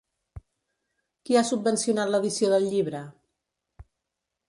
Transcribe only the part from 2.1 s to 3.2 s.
l'edició del llibre?